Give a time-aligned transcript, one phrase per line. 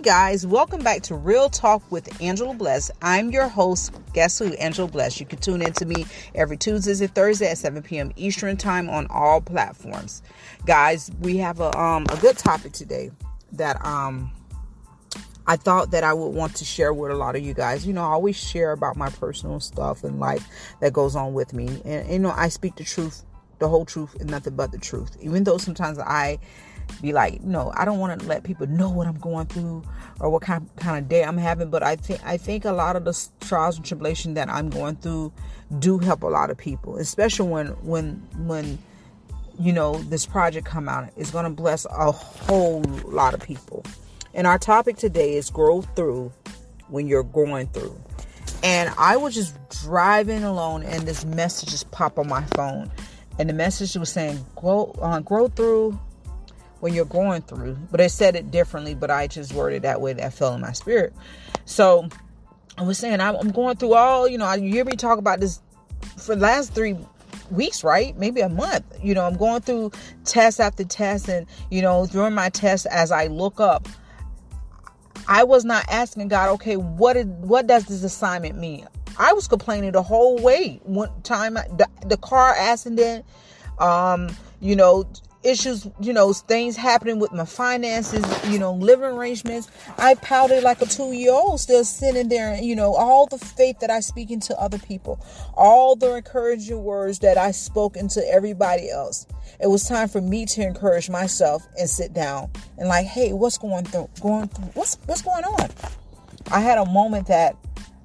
[0.00, 2.90] guys, welcome back to Real Talk with Angela Bless.
[3.02, 4.46] I'm your host, guess who?
[4.54, 5.20] Angela Bless.
[5.20, 8.10] You can tune in to me every Tuesdays and Thursday at 7 p.m.
[8.16, 10.22] Eastern Time on all platforms.
[10.64, 13.10] Guys, we have a um a good topic today
[13.52, 14.32] that um
[15.46, 17.86] I thought that I would want to share with a lot of you guys.
[17.86, 20.46] You know, I always share about my personal stuff and life
[20.80, 21.82] that goes on with me.
[21.84, 23.22] And you know, I speak the truth,
[23.60, 25.16] the whole truth, and nothing but the truth.
[25.20, 26.38] Even though sometimes I
[27.00, 29.84] be like, no, I don't want to let people know what I'm going through
[30.18, 31.70] or what kind kind of day I'm having.
[31.70, 34.96] But I think I think a lot of the trials and tribulation that I'm going
[34.96, 35.32] through
[35.78, 38.78] do help a lot of people, especially when when when
[39.58, 41.10] you know this project come out.
[41.16, 43.84] It's going to bless a whole lot of people.
[44.34, 46.32] And our topic today is grow through
[46.88, 48.00] when you're going through.
[48.62, 52.90] And I was just driving alone, and this message just popped on my phone.
[53.40, 55.98] And the message was saying, "Grow, uh, grow through
[56.80, 57.78] when you're going through.
[57.90, 60.72] But it said it differently, but I just worded that way that fell in my
[60.72, 61.14] spirit.
[61.64, 62.08] So
[62.76, 65.60] I was saying I'm going through all, you know, you hear me talk about this
[66.18, 66.96] for the last three
[67.50, 68.16] weeks, right?
[68.16, 68.84] Maybe a month.
[69.02, 69.92] You know, I'm going through
[70.24, 73.88] test after test, and you know, during my test, as I look up,
[75.28, 78.86] I was not asking God, okay, what did what does this assignment mean?
[79.18, 80.80] I was complaining the whole way.
[80.84, 83.24] One time, the, the car accident,
[83.78, 84.30] um,
[84.60, 85.04] you know,
[85.42, 89.70] issues, you know, things happening with my finances, you know, living arrangements.
[89.98, 93.78] I pouted like a two year old still sitting there, you know, all the faith
[93.80, 95.24] that I speak into other people,
[95.54, 99.26] all the encouraging words that I spoke into everybody else.
[99.60, 103.58] It was time for me to encourage myself and sit down and like, hey, what's
[103.58, 105.70] going through going through what's what's going on?
[106.52, 107.56] I had a moment that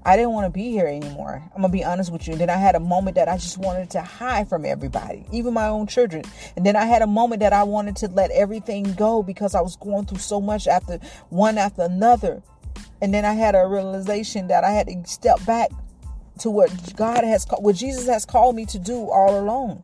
[0.05, 1.41] I didn't want to be here anymore.
[1.55, 2.33] I'm gonna be honest with you.
[2.33, 5.53] And then I had a moment that I just wanted to hide from everybody, even
[5.53, 6.23] my own children.
[6.55, 9.61] And then I had a moment that I wanted to let everything go because I
[9.61, 12.43] was going through so much after one after another.
[13.01, 15.71] And then I had a realization that I had to step back
[16.39, 19.81] to what God has what Jesus has called me to do all alone.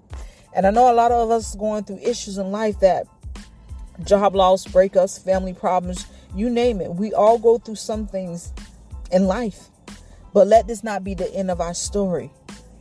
[0.54, 3.08] And I know a lot of us going through issues in life that
[4.04, 6.94] job loss, breakups, family problems, you name it.
[6.94, 8.54] We all go through some things
[9.12, 9.71] in life.
[10.34, 12.32] But let this not be the end of our story.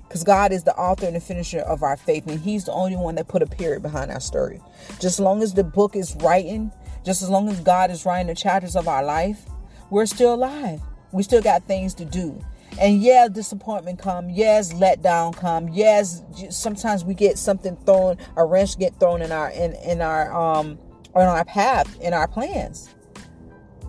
[0.03, 2.97] Because God is the author and the finisher of our faith, and He's the only
[2.97, 4.61] one that put a period behind our story.
[4.94, 6.72] Just as long as the book is writing,
[7.05, 9.47] just as long as God is writing the chapters of our life,
[9.89, 10.81] we're still alive.
[11.12, 12.41] We still got things to do.
[12.81, 14.31] And yeah, disappointment come.
[14.31, 15.69] Yes, letdown come.
[15.69, 20.33] Yes, sometimes we get something thrown, a wrench get thrown in our in in our
[20.33, 20.78] um
[21.15, 22.89] on our path, in our plans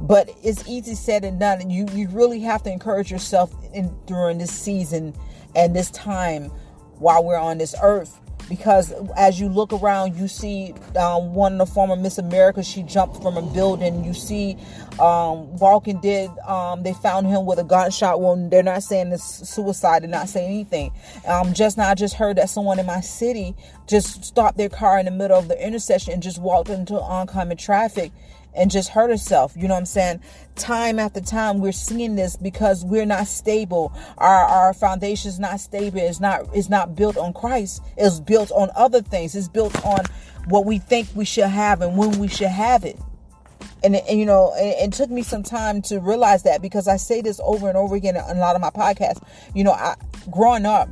[0.01, 1.69] but it's easy said and done.
[1.69, 5.13] You you really have to encourage yourself in during this season
[5.55, 6.45] and this time
[6.97, 8.17] while we're on this earth.
[8.49, 12.83] Because as you look around you see um, one of the former miss america she
[12.83, 14.03] jumped from a building.
[14.03, 14.57] You see
[14.99, 18.51] um, walking dead um, they found him with a gunshot wound.
[18.51, 20.01] They're not saying it's suicide.
[20.01, 20.91] They're not saying anything.
[21.27, 23.55] Um, just now i just heard that someone in my city
[23.87, 27.57] just stopped their car in the middle of the intersection and just walked into oncoming
[27.57, 28.11] traffic
[28.53, 29.53] and just hurt herself.
[29.55, 30.21] You know what I'm saying?
[30.55, 33.93] Time after time, we're seeing this because we're not stable.
[34.17, 35.99] Our our foundation is not stable.
[35.99, 37.83] It's not it's not built on Christ.
[37.97, 39.35] It's built on other things.
[39.35, 40.05] It's built on
[40.47, 42.99] what we think we should have and when we should have it.
[43.83, 46.97] And, and you know, it, it, took me some time to realize that because I
[46.97, 49.23] say this over and over again in a lot of my podcasts.
[49.55, 49.95] You know, I
[50.29, 50.87] growing up,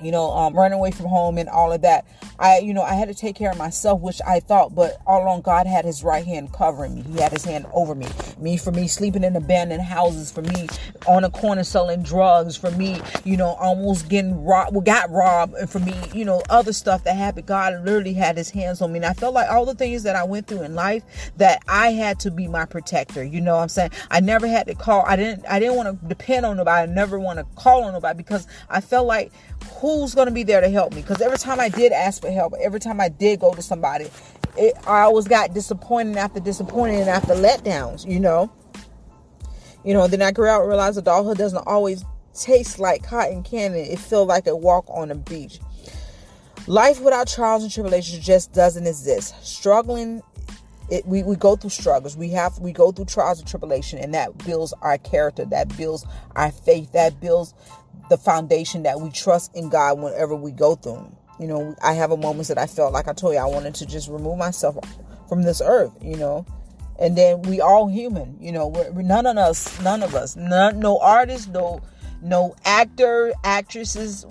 [0.00, 2.04] you know, um, running away from home and all of that.
[2.38, 5.22] I, you know, I had to take care of myself, which I thought, but all
[5.22, 7.02] along God had his right hand covering me.
[7.02, 8.06] He had his hand over me.
[8.38, 10.68] Me for me sleeping in abandoned houses, for me
[11.06, 15.54] on a corner selling drugs, for me, you know, almost getting robbed, well, got robbed,
[15.54, 17.46] and for me, you know, other stuff that happened.
[17.46, 18.98] God literally had his hands on me.
[18.98, 21.02] And I felt like all the things that I went through in life
[21.36, 23.24] that I had to be my protector.
[23.24, 23.90] You know what I'm saying?
[24.10, 25.04] I never had to call.
[25.06, 26.90] I didn't I didn't want to depend on nobody.
[26.90, 29.32] I never want to call on nobody because I felt like
[29.80, 31.02] who's going to be there to help me?
[31.02, 34.08] Because every time I did ask for help, every time I did go to somebody,
[34.56, 38.52] it, I always got disappointed after disappointed and after letdowns, you know.
[39.84, 42.04] You know, then I grew out and realized adulthood doesn't always
[42.34, 43.80] taste like cotton candy.
[43.80, 45.60] It feels like a walk on a beach.
[46.66, 49.34] Life without trials and tribulations just doesn't exist.
[49.42, 50.22] Struggling,
[50.90, 52.16] it, we, we go through struggles.
[52.16, 55.44] We have we go through trials and tribulation, and that builds our character.
[55.46, 56.04] That builds
[56.36, 56.92] our faith.
[56.92, 57.54] That builds
[58.10, 61.14] the foundation that we trust in God whenever we go through.
[61.38, 63.74] You know, I have a moments that I felt like I told you I wanted
[63.76, 64.76] to just remove myself
[65.28, 66.44] from this earth, you know.
[66.98, 70.80] And then we all human, you know, we're, none of us, none of us, none,
[70.80, 71.80] no artist, no
[72.22, 74.26] no actor, actresses,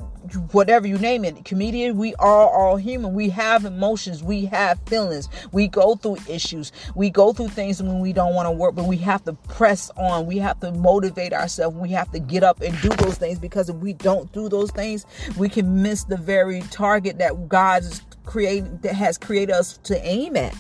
[0.51, 3.13] whatever you name it, comedian, we are all human.
[3.13, 8.00] We have emotions, we have feelings, we go through issues, we go through things when
[8.00, 11.34] we don't want to work, but we have to press on, we have to motivate
[11.34, 14.50] ourselves, we have to get up and do those things because if we don't do
[14.50, 15.06] those things,
[15.38, 20.36] we can miss the very target that God's created that has created us to aim
[20.36, 20.54] at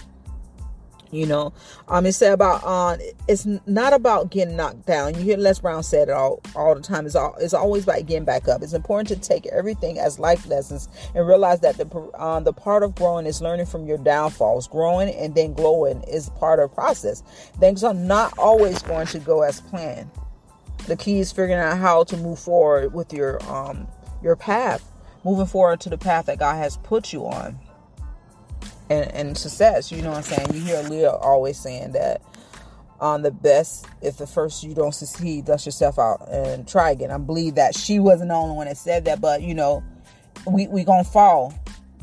[1.11, 1.53] you know?
[1.87, 5.15] Um it said about uh it's not about getting knocked down.
[5.15, 7.05] You hear les brown said it all all the time.
[7.05, 8.61] It's all it's always about getting back up.
[8.61, 11.87] It's important to take everything as life lessons and realize that the
[12.21, 14.67] um, the part of growing is learning from your downfalls.
[14.67, 17.23] Growing and then glowing is part of process.
[17.59, 20.09] Things are not always going to go as planned.
[20.87, 23.87] The key is figuring out how to move forward with your um
[24.21, 24.91] your path
[25.23, 27.59] moving forward to the path that god has put you on
[28.89, 29.91] and, and success.
[29.91, 30.53] You know what I'm saying?
[30.53, 32.21] You hear Aaliyah always saying that
[32.99, 37.11] on the best if the first you don't succeed dust yourself out and try again.
[37.11, 37.75] I believe that.
[37.75, 39.83] She wasn't the only one that said that but you know
[40.45, 41.53] we we gonna fall.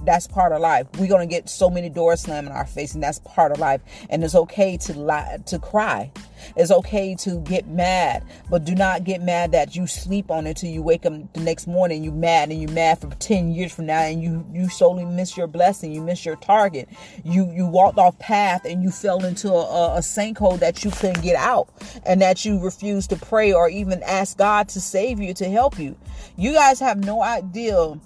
[0.05, 0.87] That's part of life.
[0.99, 3.81] We're gonna get so many doors slammed in our face and that's part of life.
[4.11, 6.13] And it's okay to lie to cry
[6.57, 10.57] it's okay to get mad, but do not get mad that you sleep on it
[10.57, 12.03] till you wake up the next morning.
[12.03, 15.37] You mad and you mad for ten years from now, and you you solely miss
[15.37, 15.93] your blessing.
[15.93, 16.89] You miss your target.
[17.25, 21.23] You you walked off path and you fell into a, a sinkhole that you couldn't
[21.23, 21.69] get out,
[22.05, 25.79] and that you refused to pray or even ask God to save you to help
[25.79, 25.97] you.
[26.37, 27.99] You guys have no idea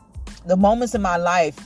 [0.46, 1.58] the moments in my life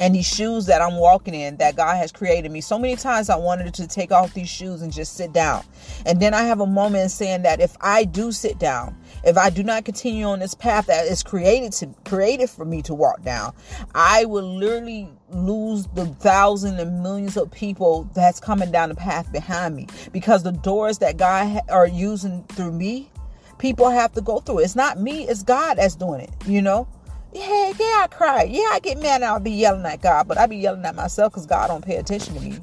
[0.00, 2.60] and these shoes that I'm walking in that God has created me.
[2.60, 5.64] So many times I wanted to take off these shoes and just sit down.
[6.06, 9.50] And then I have a moment saying that if I do sit down, if I
[9.50, 13.22] do not continue on this path that is created to created for me to walk
[13.22, 13.52] down,
[13.94, 19.30] I will literally lose the thousands and millions of people that's coming down the path
[19.32, 23.10] behind me because the doors that God ha- are using through me,
[23.58, 24.60] people have to go through.
[24.60, 26.88] It's not me, it's God that's doing it, you know?
[27.32, 28.42] Yeah, yeah, I cry.
[28.42, 30.94] Yeah, I get mad and I'll be yelling at God, but I be yelling at
[30.94, 32.58] myself because God don't pay attention to me.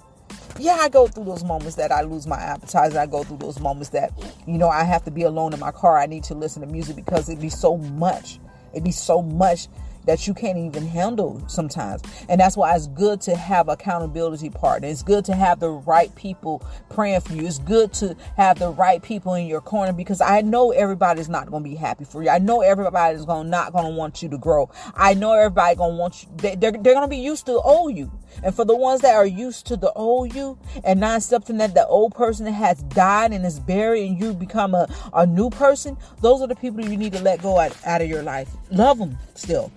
[0.59, 2.95] Yeah, I go through those moments that I lose my appetite.
[2.95, 4.11] I go through those moments that,
[4.45, 5.97] you know, I have to be alone in my car.
[5.97, 8.39] I need to listen to music because it'd be so much.
[8.73, 9.67] It'd be so much
[10.05, 12.01] that you can't even handle sometimes.
[12.27, 14.87] And that's why it's good to have accountability partner.
[14.87, 17.45] It's good to have the right people praying for you.
[17.45, 21.49] It's good to have the right people in your corner because I know everybody's not
[21.49, 22.29] going to be happy for you.
[22.29, 24.69] I know everybody's going not going to want you to grow.
[24.95, 26.29] I know everybody going to want you.
[26.37, 28.11] They, they're, they're going to be used to owe you.
[28.43, 31.73] And for the ones that are used to the old you and not accepting that
[31.73, 35.97] the old person has died and is buried and you become a, a new person,
[36.21, 38.49] those are the people you need to let go out, out of your life.
[38.71, 39.71] Love them still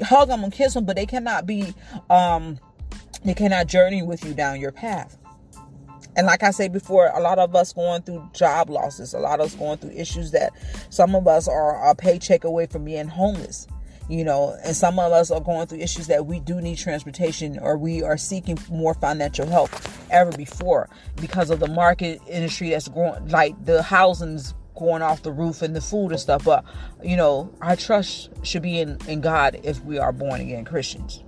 [0.00, 1.74] hug them and kiss them, but they cannot be,
[2.10, 2.58] um,
[3.24, 5.18] they cannot journey with you down your path.
[6.16, 9.40] And like I said before, a lot of us going through job losses, a lot
[9.40, 10.52] of us going through issues that
[10.88, 13.66] some of us are a paycheck away from being homeless
[14.08, 17.58] you know and some of us are going through issues that we do need transportation
[17.58, 19.70] or we are seeking more financial help
[20.10, 20.88] ever before
[21.20, 25.74] because of the market industry that's growing like the housing's going off the roof and
[25.74, 26.44] the food and stuff.
[26.44, 26.64] But
[27.02, 31.22] you know, our trust should be in, in God if we are born again Christians.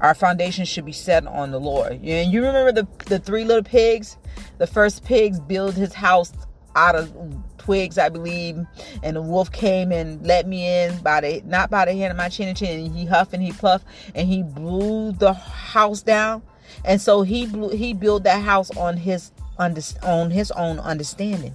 [0.00, 1.92] Our foundation should be set on the Lord.
[1.92, 4.16] And you remember the, the three little pigs?
[4.56, 6.32] The first pigs built his house
[6.74, 7.12] out of
[7.58, 8.64] twigs, I believe.
[9.02, 12.16] And the wolf came and let me in by the not by the hand of
[12.16, 12.86] my chin and chin.
[12.86, 16.42] And he huffed and he puffed and he blew the house down.
[16.84, 21.54] And so he blew he built that house on his on his own understanding.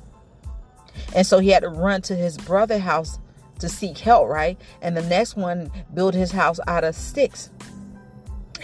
[1.16, 3.20] And so he had to run to his brother house
[3.60, 4.60] to seek help, right?
[4.82, 7.50] And the next one built his house out of sticks.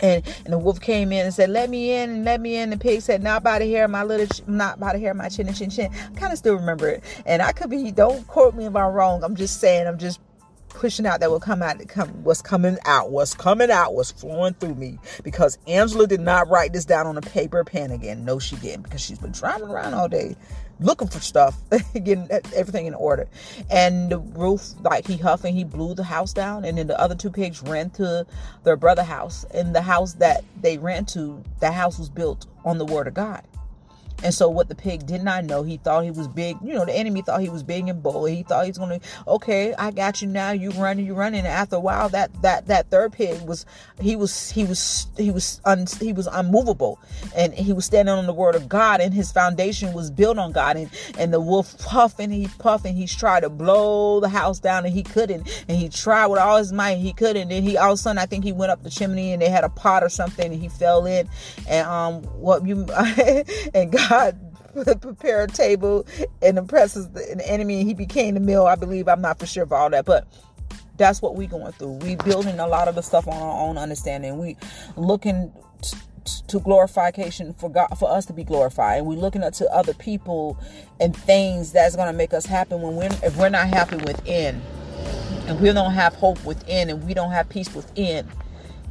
[0.02, 2.72] And, and the wolf came in and said, "Let me in, and let me in."
[2.72, 5.12] The pig said, "Not by the hair of my little, ch- not by the hair
[5.12, 7.70] of my chin and chin chin." I kind of still remember it, and I could
[7.70, 7.92] be.
[7.92, 9.24] Don't quote me if I'm wrong.
[9.24, 9.86] I'm just saying.
[9.88, 10.20] I'm just
[10.74, 14.54] pushing out that will come out come what's coming out what's coming out was flowing
[14.56, 18.40] through me because angela did not write this down on a paper pen again no
[18.40, 20.36] she didn't because she's been driving around all day
[20.82, 21.58] looking for stuff,
[21.94, 23.28] getting everything in order.
[23.70, 26.66] And the roof, like he huffed and he blew the house down.
[26.66, 28.26] And then the other two pigs ran to
[28.64, 29.46] their brother house.
[29.54, 33.14] And the house that they ran to, the house was built on the word of
[33.14, 33.44] God.
[34.24, 36.58] And so what the pig did not know, he thought he was big.
[36.64, 38.30] You know, the enemy thought he was big and bold.
[38.30, 40.52] He thought he's gonna, okay, I got you now.
[40.52, 41.40] You running, you running.
[41.40, 43.66] And after a while, that that that third pig was,
[44.00, 47.00] he was he was he was un, he was unmovable,
[47.36, 50.52] and he was standing on the word of God, and his foundation was built on
[50.52, 50.78] God.
[50.78, 54.94] And and the wolf puffing, he puffing, he tried to blow the house down, and
[54.94, 55.66] he couldn't.
[55.68, 57.52] And he tried with all his might, he couldn't.
[57.52, 59.50] And he all of a sudden, I think he went up the chimney, and they
[59.50, 61.28] had a pot or something, and he fell in,
[61.68, 62.86] and um, what you
[63.74, 64.38] and God God
[65.02, 66.06] prepare a table
[66.42, 68.66] and impresses the enemy and he became the meal.
[68.66, 70.28] I believe I'm not for sure of all that, but
[70.98, 71.94] that's what we going through.
[71.94, 74.38] We building a lot of the stuff on our own understanding.
[74.38, 74.58] We
[74.98, 75.54] looking
[76.48, 79.94] to glorification for God for us to be glorified and we're looking up to other
[79.94, 80.58] people
[81.00, 84.62] and things that's going to make us happy when we're if we're not happy within
[85.48, 88.28] and we don't have hope within and we don't have peace within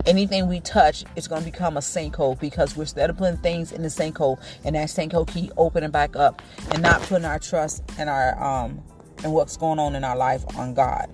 [0.07, 3.73] anything we touch is going to become a sinkhole because we're instead of putting things
[3.73, 6.43] in the sinkhole and that sinkhole keep opening back up
[6.73, 8.83] and not putting our trust and our um
[9.23, 11.11] and what's going on in our life on God.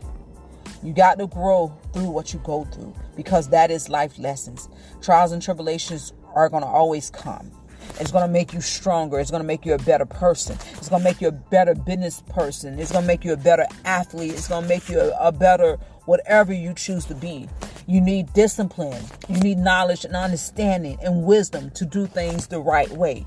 [0.82, 4.68] You got to grow through what you go through because that is life lessons.
[5.00, 7.50] Trials and tribulations are going to always come.
[7.98, 9.18] It's going to make you stronger.
[9.18, 10.56] It's going to make you a better person.
[10.72, 12.78] It's going to make you a better business person.
[12.78, 14.32] It's going to make you a better athlete.
[14.32, 17.48] It's going to make you a, a better whatever you choose to be.
[17.86, 19.02] You need discipline.
[19.28, 23.24] You need knowledge and understanding and wisdom to do things the right way.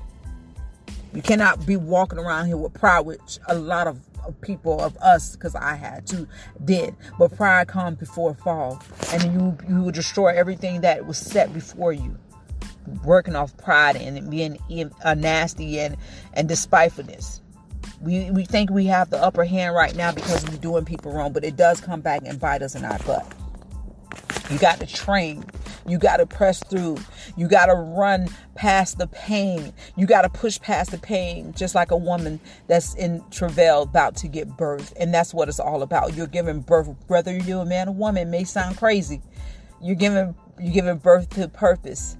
[1.14, 4.00] You cannot be walking around here with pride, which a lot of
[4.42, 6.28] people of us, because I had to,
[6.64, 6.94] did.
[7.18, 11.92] But pride comes before fall, and you you will destroy everything that was set before
[11.92, 12.16] you.
[13.04, 15.96] Working off pride and being a uh, nasty and
[16.34, 17.40] and despitefulness.
[18.00, 21.32] We we think we have the upper hand right now because we're doing people wrong,
[21.32, 23.26] but it does come back and bite us in our butt.
[24.50, 25.44] You got to train.
[25.86, 26.98] You got to press through.
[27.36, 29.72] You got to run past the pain.
[29.96, 34.16] You got to push past the pain, just like a woman that's in travail about
[34.16, 34.92] to give birth.
[34.98, 36.14] And that's what it's all about.
[36.14, 39.22] You're giving birth, whether you're a man or woman, may sound crazy.
[39.80, 42.16] You're giving you're giving birth to purpose.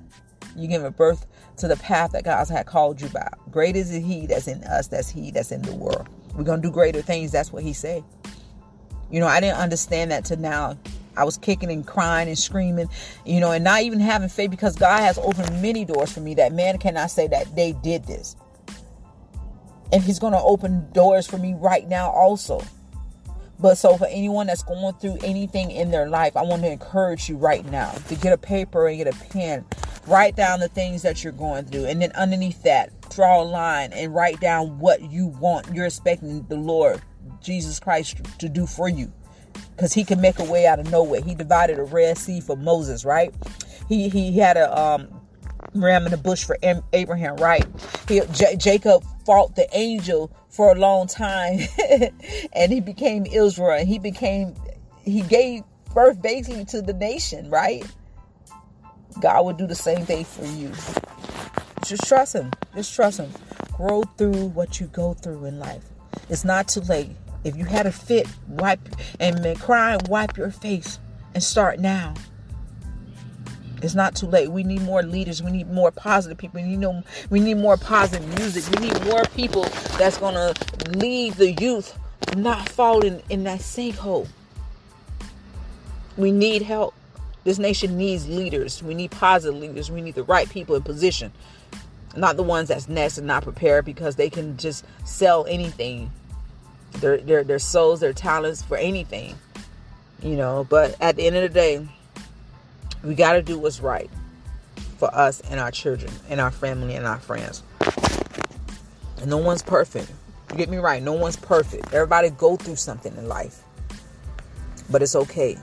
[0.56, 1.26] You're giving birth
[1.58, 3.28] to the path that God's had called you by.
[3.50, 6.08] Great is He that's in us, that's He that's in the world.
[6.34, 7.32] We're gonna do greater things.
[7.32, 8.02] That's what He said.
[9.10, 10.78] You know, I didn't understand that till now.
[11.16, 12.88] I was kicking and crying and screaming,
[13.24, 16.34] you know, and not even having faith because God has opened many doors for me
[16.34, 18.36] that man cannot say that they did this.
[19.92, 22.62] And He's going to open doors for me right now also.
[23.58, 27.28] But so for anyone that's going through anything in their life, I want to encourage
[27.28, 29.66] you right now to get a paper and get a pen.
[30.06, 31.84] Write down the things that you're going through.
[31.84, 35.74] And then underneath that, draw a line and write down what you want.
[35.74, 37.02] You're expecting the Lord,
[37.42, 39.12] Jesus Christ, to do for you
[39.80, 41.22] because he can make a way out of nowhere.
[41.22, 43.34] He divided a Red Sea for Moses, right?
[43.88, 45.08] He he had a um,
[45.74, 46.58] ram in the bush for
[46.92, 47.64] Abraham, right?
[48.06, 51.60] He, J- Jacob fought the angel for a long time,
[52.52, 53.78] and he became Israel.
[53.78, 54.54] And he became
[55.02, 55.62] he gave
[55.94, 57.82] birth basically to the nation, right?
[59.22, 60.72] God would do the same thing for you.
[61.86, 62.50] Just trust Him.
[62.74, 63.30] Just trust Him.
[63.78, 65.84] Grow through what you go through in life.
[66.28, 67.16] It's not too late.
[67.44, 68.80] If you had a fit, wipe
[69.18, 70.98] and been crying, wipe your face
[71.34, 72.14] and start now.
[73.82, 74.50] It's not too late.
[74.50, 75.42] We need more leaders.
[75.42, 76.60] We need more positive people.
[76.60, 78.68] We need, we need more positive music.
[78.78, 79.62] We need more people
[79.96, 80.54] that's going to
[80.90, 81.98] lead the youth
[82.36, 84.28] not falling in that sinkhole.
[86.16, 86.94] We need help.
[87.44, 88.82] This nation needs leaders.
[88.82, 89.90] We need positive leaders.
[89.90, 91.32] We need the right people in position.
[92.14, 96.10] Not the ones that's next and not prepared because they can just sell anything
[96.92, 99.36] their their their souls, their talents for anything.
[100.22, 101.88] You know, but at the end of the day,
[103.02, 104.10] we got to do what's right
[104.98, 107.62] for us and our children and our family and our friends.
[109.18, 110.10] And no one's perfect.
[110.50, 111.94] You Get me right, no one's perfect.
[111.94, 113.62] Everybody go through something in life.
[114.90, 115.56] But it's okay.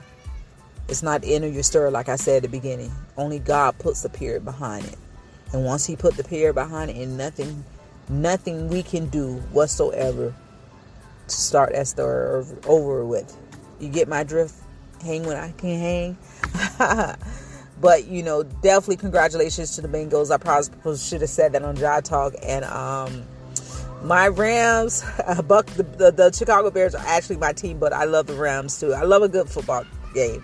[0.88, 2.90] It's not the end of your story, like I said at the beginning.
[3.16, 4.96] Only God puts the period behind it.
[5.52, 7.62] And once He put the period behind it, and nothing,
[8.08, 10.34] nothing we can do whatsoever
[11.28, 13.36] to start that story over with.
[13.80, 14.54] You get my drift?
[15.02, 16.18] Hang when I can hang.
[17.80, 20.32] but you know, definitely congratulations to the Bengals.
[20.32, 22.34] I probably should have said that on Jai Talk.
[22.42, 23.24] And um,
[24.02, 28.04] my Rams, uh, Buck, the, the, the, Chicago Bears are actually my team, but I
[28.04, 28.92] love the Rams too.
[28.92, 30.42] I love a good football game.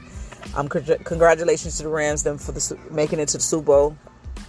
[0.55, 3.99] Um, congratulations to the Rams them for the making it to the Super Bowl.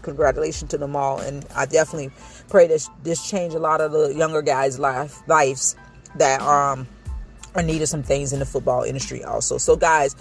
[0.01, 2.11] Congratulations to them all, and I definitely
[2.49, 5.75] pray that this change a lot of the younger guys' life lives
[6.17, 6.87] that um
[7.53, 9.57] are needed some things in the football industry also.
[9.57, 10.15] So guys,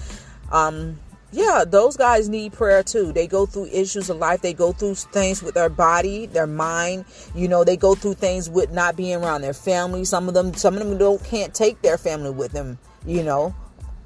[0.53, 0.99] um
[1.35, 3.13] yeah, those guys need prayer too.
[3.13, 4.41] They go through issues of life.
[4.41, 7.07] They go through things with their body, their mind.
[7.35, 10.05] You know, they go through things with not being around their family.
[10.05, 12.79] Some of them, some of them don't can't take their family with them.
[13.05, 13.53] You know,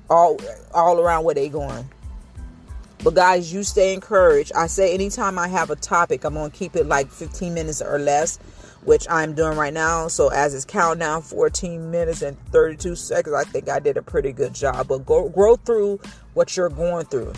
[0.09, 0.39] all
[0.73, 1.87] all around where they going.
[3.05, 4.53] But guys, you stay encouraged.
[4.57, 7.99] I say anytime I have a topic, I'm gonna keep it like 15 minutes or
[7.99, 8.39] less
[8.85, 10.09] which I'm doing right now.
[10.09, 14.03] So as it's counting down 14 minutes and 32 seconds, I think I did a
[14.03, 14.89] pretty good job.
[14.89, 16.01] But go grow through
[16.35, 17.33] what you're going through.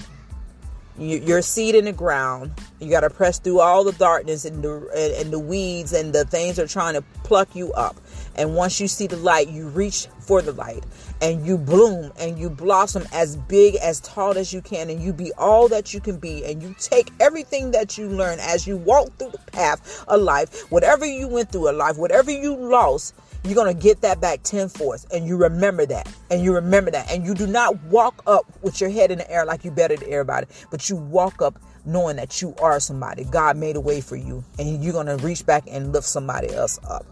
[0.99, 2.53] your seed in the ground.
[2.79, 6.25] You got to press through all the darkness and the and the weeds and the
[6.25, 7.97] things are trying to pluck you up.
[8.37, 10.85] And once you see the light, you reach for the light.
[11.21, 15.13] And you bloom and you blossom as big as tall as you can and you
[15.13, 18.77] be all that you can be and you take everything that you learn as you
[18.77, 20.71] walk through the path of life.
[20.71, 24.45] Whatever you went through in life whatever you lost you're going to get that back
[24.45, 27.11] tenfold and you remember that and you remember that.
[27.11, 29.97] And you do not walk up with your head in the air like you better
[29.97, 33.25] than everybody but you walk up knowing that you are somebody.
[33.25, 36.55] God made a way for you and you're going to reach back and lift somebody
[36.55, 37.05] else up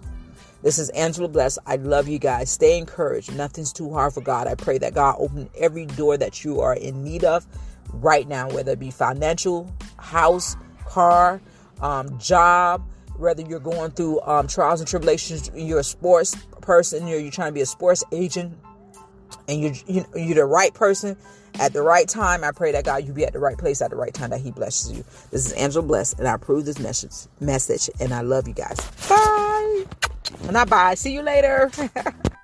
[0.68, 1.58] this is Angela Bless.
[1.64, 2.50] I love you guys.
[2.50, 3.34] Stay encouraged.
[3.34, 4.46] Nothing's too hard for God.
[4.46, 7.46] I pray that God open every door that you are in need of
[7.94, 11.40] right now, whether it be financial, house, car,
[11.80, 17.18] um, job, whether you're going through um, trials and tribulations, you're a sports person, you're,
[17.18, 18.54] you're trying to be a sports agent,
[19.48, 21.16] and you're, you, are the right person
[21.60, 22.44] at the right time.
[22.44, 24.42] I pray that God, you be at the right place at the right time, that
[24.42, 25.02] He blesses you.
[25.30, 28.78] This is Angela Bless, and I approve this message, message, and I love you guys.
[29.08, 29.48] Bye.
[30.50, 30.94] Not bye.
[30.94, 31.70] See you later.